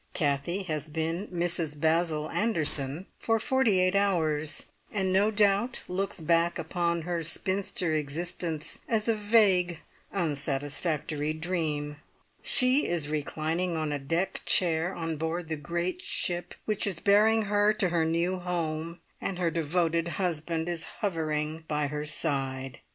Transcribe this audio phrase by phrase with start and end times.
[0.15, 6.57] Kathie has been Mrs Basil Anderson for forty eight hours, and no doubt looks back
[6.57, 9.79] upon her spinster existence as a vague,
[10.11, 11.97] unsatisfactory dream.
[12.41, 17.43] She is reclining on a deck chair on board the great ship which is bearing
[17.43, 22.79] her to her new home, and her devoted husband is hovering by her side.